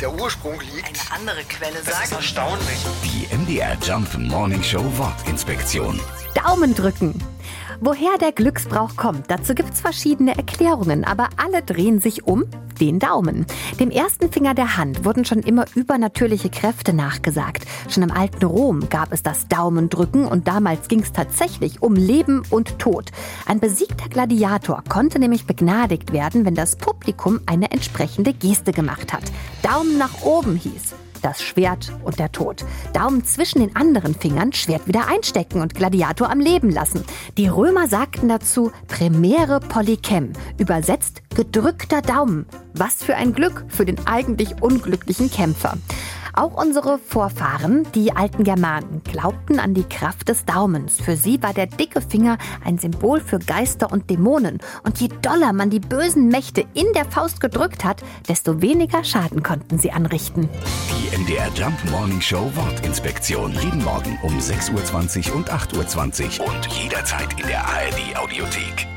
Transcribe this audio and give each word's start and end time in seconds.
der 0.00 0.12
Ursprung 0.12 0.60
liegt. 0.60 0.86
Eine 0.86 1.20
andere 1.20 1.44
Quelle 1.44 1.74
Das 1.84 1.88
ist 1.88 2.10
sagt. 2.10 2.12
erstaunlich. 2.12 2.86
Die 3.04 3.34
MDR 3.34 3.76
Jump 3.82 4.16
Morning 4.18 4.62
Show 4.62 4.84
Wortinspektion. 4.96 6.00
Daumen 6.34 6.74
drücken. 6.74 7.22
Woher 7.80 8.16
der 8.18 8.32
Glücksbrauch 8.32 8.96
kommt, 8.96 9.30
dazu 9.30 9.54
gibt's 9.54 9.80
verschiedene 9.80 10.36
Erklärungen, 10.36 11.04
aber 11.04 11.28
alle 11.36 11.62
drehen 11.62 12.00
sich 12.00 12.24
um 12.26 12.44
den 12.80 12.98
Daumen. 12.98 13.46
Dem 13.80 13.90
ersten 13.90 14.30
Finger 14.30 14.54
der 14.54 14.76
Hand 14.76 15.04
wurden 15.04 15.24
schon 15.24 15.40
immer 15.40 15.64
übernatürliche 15.74 16.50
Kräfte 16.50 16.92
nachgesagt. 16.92 17.64
Schon 17.88 18.02
im 18.02 18.10
alten 18.10 18.44
Rom 18.44 18.88
gab 18.88 19.12
es 19.12 19.22
das 19.22 19.48
Daumendrücken 19.48 20.26
und 20.26 20.46
damals 20.48 20.88
ging's 20.88 21.12
tatsächlich 21.12 21.82
um 21.82 21.94
Leben 21.94 22.42
und 22.50 22.78
Tod. 22.78 23.12
Ein 23.46 23.60
besiegter 23.60 24.08
Gladiator 24.08 24.82
konnte 24.88 25.18
nämlich 25.18 25.46
begnadigt 25.46 26.12
werden, 26.12 26.44
wenn 26.44 26.54
das 26.54 26.76
Publikum 26.76 27.40
eine 27.46 27.70
entsprechende 27.70 28.32
Geste 28.32 28.72
gemacht 28.72 29.12
hat. 29.12 29.24
Daumen 29.66 29.98
nach 29.98 30.22
oben 30.22 30.54
hieß 30.54 30.94
das 31.22 31.42
Schwert 31.42 31.92
und 32.04 32.20
der 32.20 32.30
Tod. 32.30 32.64
Daumen 32.92 33.24
zwischen 33.24 33.58
den 33.58 33.74
anderen 33.74 34.14
Fingern, 34.14 34.52
Schwert 34.52 34.86
wieder 34.86 35.08
einstecken 35.08 35.60
und 35.60 35.74
Gladiator 35.74 36.30
am 36.30 36.38
Leben 36.38 36.70
lassen. 36.70 37.02
Die 37.36 37.48
Römer 37.48 37.88
sagten 37.88 38.28
dazu 38.28 38.70
Premiere 38.86 39.58
Polychem, 39.58 40.34
übersetzt 40.56 41.22
gedrückter 41.34 42.00
Daumen. 42.00 42.46
Was 42.74 43.02
für 43.02 43.16
ein 43.16 43.32
Glück 43.32 43.64
für 43.66 43.84
den 43.84 44.06
eigentlich 44.06 44.62
unglücklichen 44.62 45.28
Kämpfer. 45.28 45.74
Auch 46.38 46.52
unsere 46.52 46.98
Vorfahren, 46.98 47.88
die 47.94 48.12
alten 48.12 48.44
Germanen, 48.44 49.00
glaubten 49.04 49.58
an 49.58 49.72
die 49.72 49.84
Kraft 49.84 50.28
des 50.28 50.44
Daumens. 50.44 51.00
Für 51.00 51.16
sie 51.16 51.42
war 51.42 51.54
der 51.54 51.66
dicke 51.66 52.02
Finger 52.02 52.36
ein 52.62 52.76
Symbol 52.76 53.20
für 53.20 53.38
Geister 53.38 53.90
und 53.90 54.10
Dämonen. 54.10 54.58
Und 54.84 55.00
je 55.00 55.08
doller 55.22 55.54
man 55.54 55.70
die 55.70 55.80
bösen 55.80 56.28
Mächte 56.28 56.66
in 56.74 56.92
der 56.94 57.06
Faust 57.06 57.40
gedrückt 57.40 57.84
hat, 57.84 58.02
desto 58.28 58.60
weniger 58.60 59.02
Schaden 59.02 59.42
konnten 59.42 59.78
sie 59.78 59.92
anrichten. 59.92 60.50
Die 60.90 61.16
MDR 61.16 61.48
Jump 61.54 61.78
Morning 61.90 62.20
Show 62.20 62.50
Wortinspektion. 62.54 63.52
Jeden 63.54 63.82
Morgen 63.82 64.18
um 64.22 64.36
6.20 64.38 65.30
Uhr 65.30 65.36
und 65.36 65.50
8.20 65.50 66.40
Uhr 66.40 66.48
und 66.48 66.66
jederzeit 66.66 67.32
in 67.40 67.46
der 67.46 67.64
ARD 67.66 68.18
Audiothek. 68.22 68.95